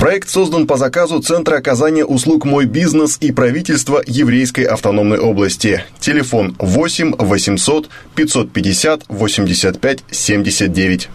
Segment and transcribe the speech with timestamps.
[0.00, 5.84] Проект создан по заказу Центра оказания услуг «Мой бизнес» и правительства Еврейской автономной области.
[5.98, 11.10] Телефон 8 800 550 85 79.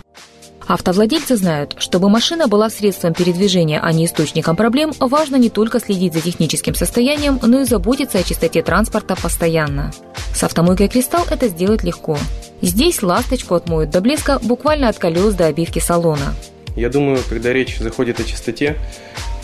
[0.68, 6.14] Автовладельцы знают, чтобы машина была средством передвижения, а не источником проблем, важно не только следить
[6.14, 9.94] за техническим состоянием, но и заботиться о чистоте транспорта постоянно.
[10.32, 12.20] С автомойкой «Кристалл» это сделать легко.
[12.62, 16.36] Здесь ласточку отмоют до блеска буквально от колес до обивки салона.
[16.76, 18.78] Я думаю, когда речь заходит о чистоте,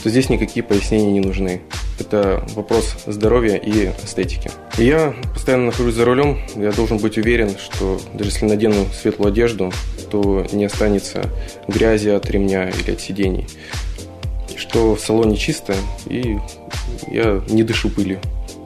[0.04, 1.62] то здесь никакие пояснения не нужны.
[2.00, 4.52] Это вопрос здоровья и эстетики.
[4.78, 9.30] И я постоянно нахожусь за рулем, я должен быть уверен, что даже если надену светлую
[9.30, 9.72] одежду,
[10.10, 11.30] то не останется
[11.68, 13.48] грязи от ремня или от сидений.
[14.58, 15.76] Что в салоне чисто,
[16.08, 16.38] и
[17.08, 18.20] я не дышу пылью.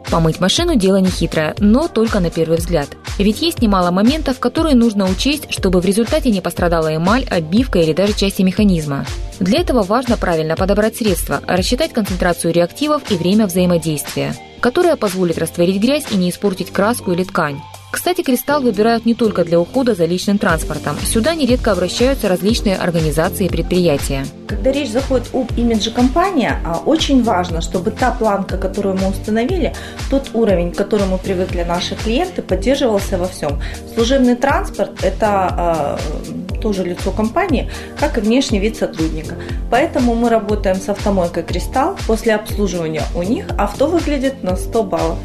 [0.10, 2.90] Помыть машину– дело нехитрое, но только на первый взгляд.
[3.18, 7.94] Ведь есть немало моментов, которые нужно учесть, чтобы в результате не пострадала эмаль, обивка или
[7.94, 9.06] даже части механизма.
[9.40, 15.82] Для этого важно правильно подобрать средства, рассчитать концентрацию реактивов и время взаимодействия, которое позволит растворить
[15.82, 17.62] грязь и не испортить краску или ткань.
[17.96, 20.98] Кстати, кристалл выбирают не только для ухода за личным транспортом.
[21.00, 24.26] Сюда нередко обращаются различные организации и предприятия.
[24.50, 29.74] Когда речь заходит об имидже компании, а, очень важно, чтобы та планка, которую мы установили,
[30.10, 33.62] тот уровень, к которому привыкли наши клиенты, поддерживался во всем.
[33.96, 35.98] Служебный транспорт– это
[36.52, 39.36] э, тоже лицо компании, как и внешний вид сотрудника.
[39.72, 41.96] Поэтому мы работаем с автомойкой «Кристалл».
[42.08, 45.20] После обслуживания у них авто выглядит на 100 баллов.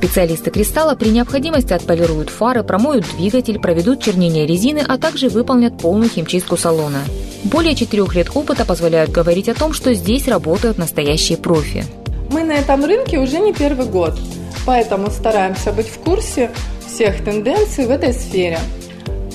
[0.00, 6.08] Специалисты «Кристалла» при необходимости отполируют фары, промоют двигатель, проведут чернение резины, а также выполнят полную
[6.08, 7.00] химчистку салона.
[7.44, 11.84] Более четырех лет опыта позволяют говорить о том, что здесь работают настоящие профи.
[12.30, 14.18] Мы на этом рынке уже не первый год,
[14.64, 16.50] поэтому стараемся быть в курсе
[16.88, 18.58] всех тенденций в этой сфере.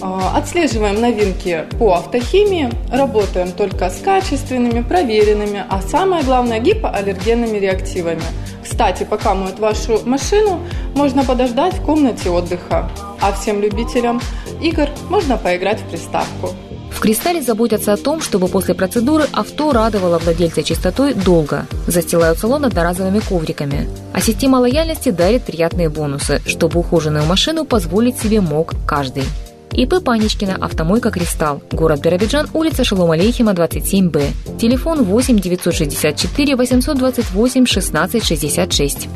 [0.01, 8.23] А, отслеживаем новинки по автохимии, работаем только с качественными, проверенными, а самое главное гипоаллергенными реактивами–
[8.65, 10.59] кстати, пока моют вашу машину,
[10.95, 12.89] можно подождать в комнате отдыха.
[13.21, 14.19] А всем любителям
[14.61, 16.49] игр можно поиграть в приставку.
[16.91, 21.67] В «Кристалле» заботятся о том, чтобы после процедуры авто радовало владельца чистотой долго.
[21.87, 23.87] Застилают салон одноразовыми ковриками.
[24.13, 29.25] А система лояльности дарит приятные бонусы, чтобы ухоженную машину позволить себе мог каждый.
[29.75, 34.57] ИП Паничкина, автомойка «Кристалл», город Биробиджан, улица Шалом Алейхима, 27Б.
[34.59, 39.09] Телефон 8 964 828 16 66.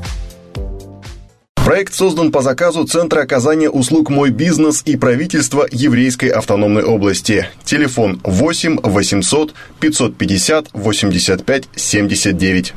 [1.55, 7.47] Проект создан по заказу Центра оказания услуг «Мой бизнес» и правительства Еврейской автономной области.
[7.63, 12.73] Телефон 8 800 550 85 79.